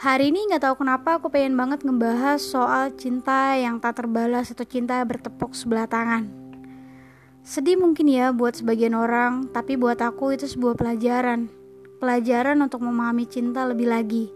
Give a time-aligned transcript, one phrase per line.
[0.00, 4.64] Hari ini nggak tahu kenapa aku pengen banget ngebahas soal cinta yang tak terbalas atau
[4.64, 6.24] cinta bertepuk sebelah tangan.
[7.44, 11.52] Sedih mungkin ya buat sebagian orang, tapi buat aku itu sebuah pelajaran.
[12.00, 14.32] Pelajaran untuk memahami cinta lebih lagi.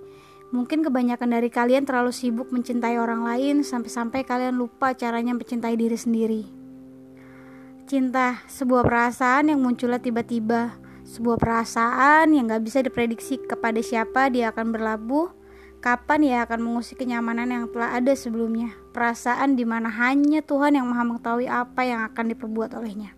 [0.53, 5.97] Mungkin kebanyakan dari kalian terlalu sibuk mencintai orang lain sampai-sampai kalian lupa caranya mencintai diri
[5.97, 6.43] sendiri.
[7.89, 10.77] Cinta, sebuah perasaan yang munculnya tiba-tiba,
[11.09, 15.41] sebuah perasaan yang gak bisa diprediksi kepada siapa dia akan berlabuh,
[15.85, 18.73] Kapan ia akan mengusik kenyamanan yang telah ada sebelumnya?
[18.97, 23.13] Perasaan di mana hanya Tuhan yang maha mengetahui apa yang akan diperbuat olehnya.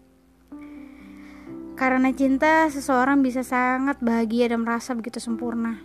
[1.78, 5.78] Karena cinta, seseorang bisa sangat bahagia dan merasa begitu sempurna.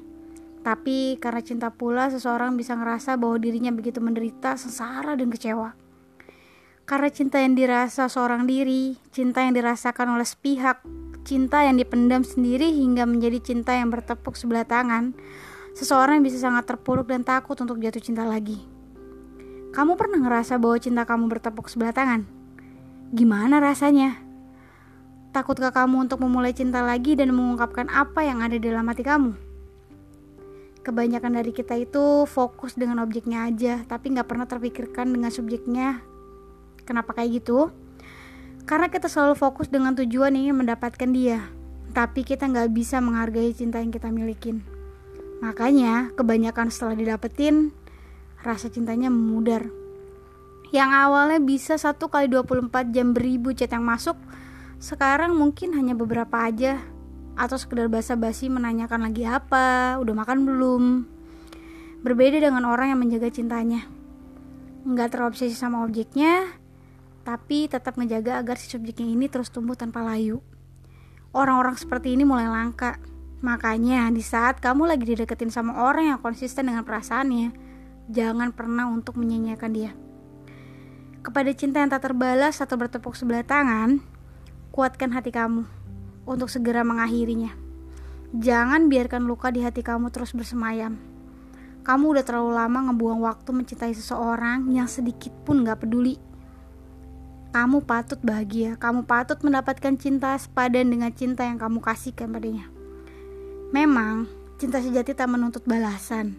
[0.66, 5.78] Tapi karena cinta pula, seseorang bisa ngerasa bahwa dirinya begitu menderita, sengsara, dan kecewa.
[6.90, 10.82] Karena cinta yang dirasa seorang diri, cinta yang dirasakan oleh sepihak,
[11.30, 15.14] cinta yang dipendam sendiri hingga menjadi cinta yang bertepuk sebelah tangan,
[15.76, 18.60] seseorang bisa sangat terpuruk dan takut untuk jatuh cinta lagi.
[19.72, 22.28] Kamu pernah ngerasa bahwa cinta kamu bertepuk sebelah tangan?
[23.16, 24.20] Gimana rasanya?
[25.32, 29.32] Takutkah kamu untuk memulai cinta lagi dan mengungkapkan apa yang ada dalam hati kamu?
[30.84, 36.04] Kebanyakan dari kita itu fokus dengan objeknya aja, tapi nggak pernah terpikirkan dengan subjeknya.
[36.84, 37.72] Kenapa kayak gitu?
[38.68, 41.48] Karena kita selalu fokus dengan tujuan ingin mendapatkan dia,
[41.96, 44.71] tapi kita nggak bisa menghargai cinta yang kita milikin.
[45.42, 47.74] Makanya kebanyakan setelah didapetin
[48.46, 49.66] rasa cintanya memudar.
[50.70, 54.16] Yang awalnya bisa 1 kali 24 jam beribu chat yang masuk,
[54.80, 56.80] sekarang mungkin hanya beberapa aja
[57.36, 60.84] atau sekedar basa-basi menanyakan lagi apa, udah makan belum.
[62.06, 63.84] Berbeda dengan orang yang menjaga cintanya.
[64.88, 66.50] Nggak terobsesi sama objeknya,
[67.22, 70.42] tapi tetap menjaga agar si subjeknya ini terus tumbuh tanpa layu.
[71.36, 72.98] Orang-orang seperti ini mulai langka
[73.42, 77.50] Makanya di saat kamu lagi dideketin sama orang yang konsisten dengan perasaannya,
[78.14, 79.92] jangan pernah untuk menyanyiakan dia.
[81.26, 83.98] Kepada cinta yang tak terbalas atau bertepuk sebelah tangan,
[84.70, 85.66] kuatkan hati kamu
[86.30, 87.54] untuk segera mengakhirinya.
[88.38, 91.02] Jangan biarkan luka di hati kamu terus bersemayam.
[91.82, 96.22] Kamu udah terlalu lama ngebuang waktu mencintai seseorang yang sedikit pun gak peduli.
[97.52, 102.81] Kamu patut bahagia, kamu patut mendapatkan cinta sepadan dengan cinta yang kamu kasihkan padanya.
[103.72, 104.28] Memang,
[104.60, 106.36] cinta sejati tak menuntut balasan.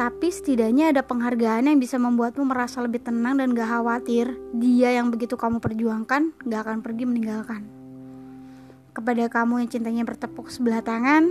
[0.00, 5.12] Tapi setidaknya ada penghargaan yang bisa membuatmu merasa lebih tenang dan gak khawatir dia yang
[5.12, 7.68] begitu kamu perjuangkan gak akan pergi meninggalkan.
[8.96, 11.28] Kepada kamu yang cintanya bertepuk sebelah tangan,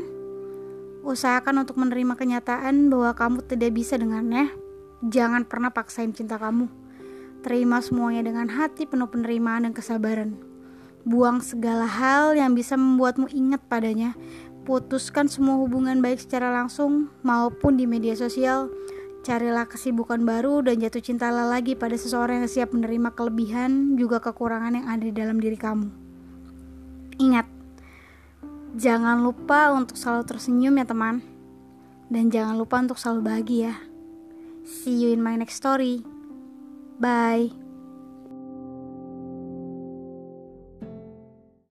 [1.01, 4.53] usahakan untuk menerima kenyataan bahwa kamu tidak bisa dengannya.
[5.01, 6.69] Jangan pernah paksain cinta kamu.
[7.41, 10.37] Terima semuanya dengan hati penuh penerimaan dan kesabaran.
[11.07, 14.13] Buang segala hal yang bisa membuatmu ingat padanya,
[14.69, 18.69] putuskan semua hubungan baik secara langsung maupun di media sosial.
[19.25, 24.77] Carilah kesibukan baru dan jatuh cintalah lagi pada seseorang yang siap menerima kelebihan juga kekurangan
[24.77, 25.89] yang ada di dalam diri kamu.
[27.17, 27.49] Ingat,
[28.77, 31.25] jangan lupa untuk selalu tersenyum ya teman.
[32.13, 33.73] Dan jangan lupa untuk selalu bahagia.
[34.69, 36.05] See you in my next story.
[37.01, 37.68] Bye.